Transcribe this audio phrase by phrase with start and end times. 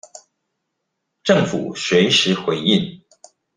[1.21, 3.03] 政府隨時回應